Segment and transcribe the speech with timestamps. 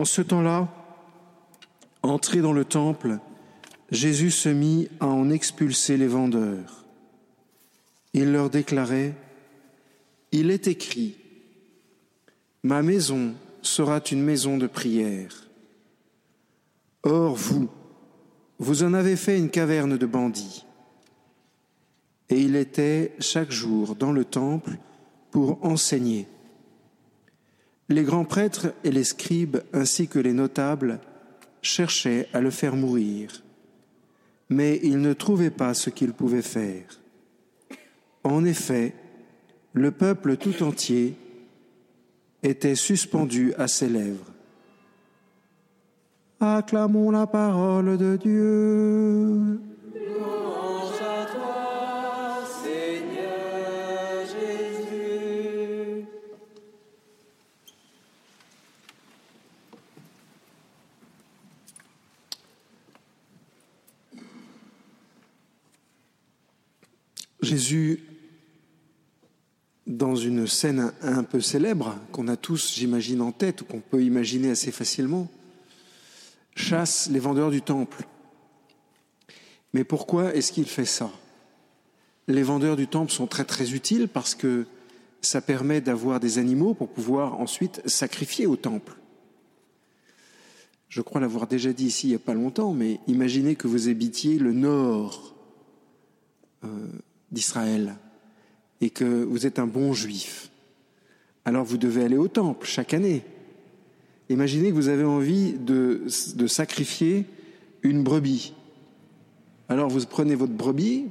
[0.00, 0.66] En ce temps-là,
[2.02, 3.18] entré dans le temple,
[3.90, 6.86] Jésus se mit à en expulser les vendeurs.
[8.14, 9.14] Il leur déclarait,
[10.32, 11.18] Il est écrit,
[12.62, 15.50] Ma maison sera une maison de prière.
[17.02, 17.68] Or, vous,
[18.58, 20.64] vous en avez fait une caverne de bandits.
[22.30, 24.78] Et il était chaque jour dans le temple
[25.30, 26.26] pour enseigner.
[27.90, 31.00] Les grands prêtres et les scribes ainsi que les notables
[31.60, 33.42] cherchaient à le faire mourir,
[34.48, 36.84] mais ils ne trouvaient pas ce qu'ils pouvaient faire.
[38.22, 38.94] En effet,
[39.72, 41.16] le peuple tout entier
[42.44, 44.32] était suspendu à ses lèvres.
[46.38, 49.60] Acclamons la parole de Dieu.
[67.50, 67.98] Jésus,
[69.84, 74.04] dans une scène un peu célèbre, qu'on a tous, j'imagine, en tête, ou qu'on peut
[74.04, 75.28] imaginer assez facilement,
[76.54, 78.06] chasse les vendeurs du temple.
[79.72, 81.10] Mais pourquoi est-ce qu'il fait ça?
[82.28, 84.68] Les vendeurs du temple sont très très utiles parce que
[85.20, 88.94] ça permet d'avoir des animaux pour pouvoir ensuite sacrifier au temple.
[90.88, 93.88] Je crois l'avoir déjà dit ici il n'y a pas longtemps, mais imaginez que vous
[93.88, 95.34] habitiez le nord
[96.62, 96.86] euh,
[97.32, 97.96] d'Israël
[98.80, 100.50] et que vous êtes un bon juif,
[101.44, 103.22] alors vous devez aller au temple chaque année.
[104.28, 107.26] Imaginez que vous avez envie de, de sacrifier
[107.82, 108.54] une brebis.
[109.68, 111.06] Alors vous prenez votre brebis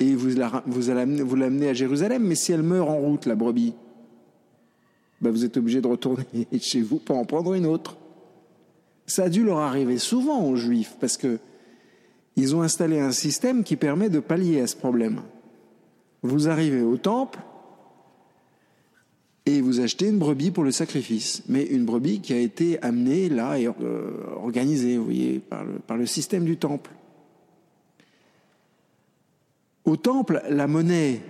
[0.00, 3.34] et vous, la, vous, vous l'amenez à Jérusalem, mais si elle meurt en route, la
[3.34, 3.74] brebis,
[5.20, 6.24] ben vous êtes obligé de retourner
[6.60, 7.96] chez vous pour en prendre une autre.
[9.06, 11.38] Ça a dû leur arriver souvent aux Juifs, parce que
[12.36, 15.22] ils ont installé un système qui permet de pallier à ce problème.
[16.22, 17.38] Vous arrivez au temple
[19.46, 23.28] et vous achetez une brebis pour le sacrifice, mais une brebis qui a été amenée
[23.28, 25.40] là et euh, organisée, vous voyez,
[25.86, 26.90] par le, système du temple.
[29.84, 31.20] Au temple, la monnaie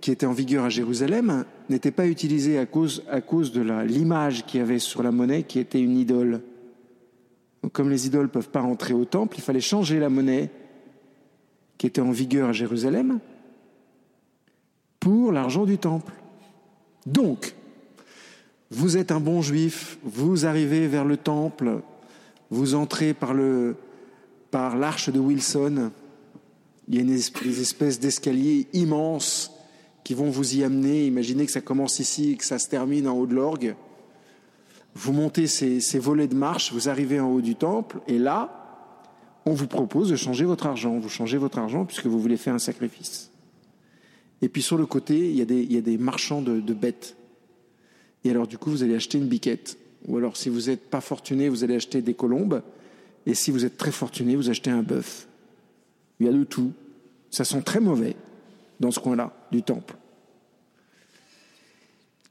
[0.00, 4.46] qui était en vigueur à Jérusalem n'était pas utilisée à cause, à cause de l'image
[4.46, 6.40] qu'il y avait sur la monnaie qui était une idole
[7.72, 10.50] comme les idoles ne peuvent pas rentrer au temple, il fallait changer la monnaie
[11.76, 13.20] qui était en vigueur à Jérusalem
[15.00, 16.12] pour l'argent du temple.
[17.06, 17.54] Donc,
[18.70, 21.80] vous êtes un bon juif, vous arrivez vers le temple,
[22.50, 23.34] vous entrez par
[24.76, 25.90] l'arche de Wilson.
[26.88, 29.52] Il y a des espèces d'escaliers immenses
[30.04, 31.06] qui vont vous y amener.
[31.06, 33.74] Imaginez que ça commence ici et que ça se termine en haut de l'orgue.
[34.94, 38.58] Vous montez ces, volets de marche, vous arrivez en haut du temple, et là,
[39.46, 40.98] on vous propose de changer votre argent.
[40.98, 43.30] Vous changez votre argent puisque vous voulez faire un sacrifice.
[44.42, 47.16] Et puis sur le côté, il y a des, marchands de, de, bêtes.
[48.24, 49.78] Et alors du coup, vous allez acheter une biquette.
[50.06, 52.62] Ou alors si vous n'êtes pas fortuné, vous allez acheter des colombes.
[53.26, 55.26] Et si vous êtes très fortuné, vous achetez un bœuf.
[56.20, 56.72] Il y a de tout.
[57.30, 58.16] Ça sent très mauvais
[58.80, 59.96] dans ce coin-là du temple.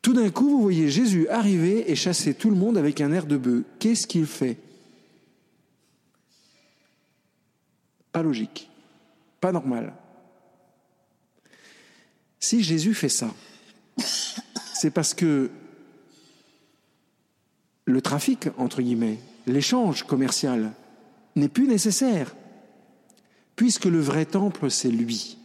[0.07, 3.25] Tout d'un coup, vous voyez Jésus arriver et chasser tout le monde avec un air
[3.25, 3.65] de bœuf.
[3.77, 4.57] Qu'est-ce qu'il fait?
[8.13, 8.69] Pas logique,
[9.41, 9.93] pas normal.
[12.39, 13.35] Si Jésus fait ça,
[14.73, 15.51] c'est parce que
[17.83, 20.71] le trafic, entre guillemets, l'échange commercial
[21.35, 22.33] n'est plus nécessaire,
[23.57, 25.37] puisque le vrai temple, c'est lui.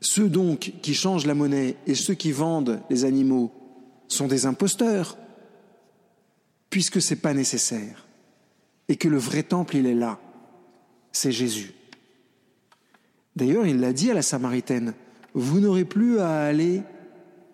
[0.00, 3.50] Ceux donc qui changent la monnaie et ceux qui vendent les animaux
[4.08, 5.16] sont des imposteurs,
[6.70, 8.06] puisque ce n'est pas nécessaire,
[8.88, 10.18] et que le vrai temple, il est là,
[11.12, 11.72] c'est Jésus.
[13.34, 14.94] D'ailleurs, il l'a dit à la Samaritaine,
[15.34, 16.82] vous n'aurez plus à aller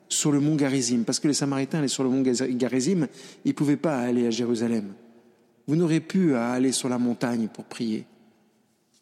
[0.08, 3.08] sur le mont Garizim, parce que les Samaritains allaient sur le mont Garizim,
[3.44, 4.93] ils ne pouvaient pas aller à Jérusalem.
[5.67, 8.05] Vous n'aurez plus à aller sur la montagne pour prier.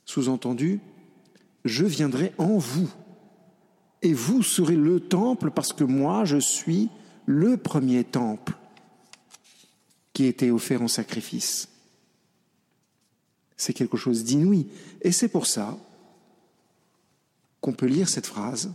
[0.05, 0.81] Sous-entendu,
[1.65, 2.91] je viendrai en vous
[4.03, 6.89] et vous serez le temple parce que moi, je suis
[7.27, 8.55] le premier temple
[10.13, 11.69] qui a été offert en sacrifice.
[13.57, 14.67] C'est quelque chose d'inouï.
[15.03, 15.79] Et c'est pour ça
[17.61, 18.73] qu'on peut lire cette phrase,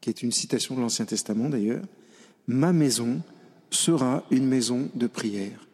[0.00, 1.84] qui est une citation de l'Ancien Testament d'ailleurs,
[2.48, 3.22] Ma maison
[3.70, 5.68] sera une maison de prière.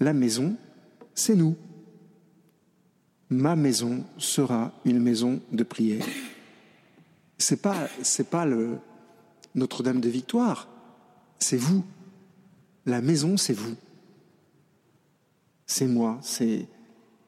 [0.00, 0.56] La maison,
[1.14, 1.54] c'est nous.
[3.30, 6.04] Ma maison sera une maison de prière
[7.38, 8.46] c'est pas c'est pas
[9.54, 10.68] Notre-Dame de Victoire,
[11.38, 11.84] c'est vous.
[12.86, 13.76] La maison, c'est vous.
[15.66, 16.66] C'est moi, c'est,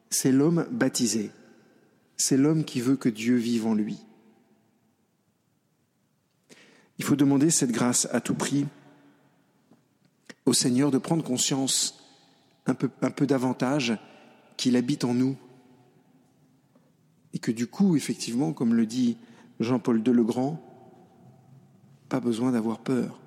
[0.09, 1.31] c'est l'homme baptisé.
[2.17, 3.99] C'est l'homme qui veut que Dieu vive en lui.
[6.97, 8.65] Il faut demander cette grâce à tout prix
[10.45, 12.03] au Seigneur de prendre conscience
[12.65, 13.97] un peu, un peu davantage
[14.57, 15.37] qu'il habite en nous.
[17.33, 19.17] Et que du coup, effectivement, comme le dit
[19.63, 20.61] Jean-Paul II le Grand,
[22.09, 23.19] pas besoin d'avoir peur.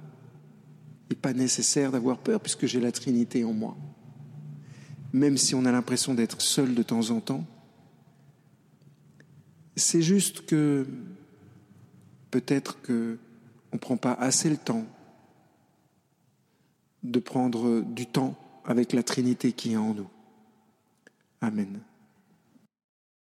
[1.10, 3.76] Et pas nécessaire d'avoir peur puisque j'ai la Trinité en moi.
[5.12, 7.44] Même si on a l'impression d'être seul de temps en temps,
[9.76, 10.86] c'est juste que
[12.31, 13.19] peut-être que
[13.72, 14.87] on ne prend pas assez le temps
[17.02, 20.08] de prendre du temps avec la Trinité qui est en nous.
[21.40, 21.80] Amen.